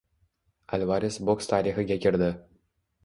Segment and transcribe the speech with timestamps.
[0.77, 2.35] Alvares boks tarixiga kirdi